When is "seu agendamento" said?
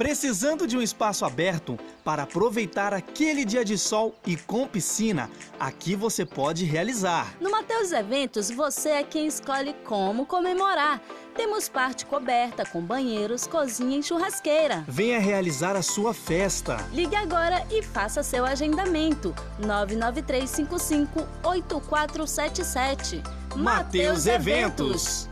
18.22-19.34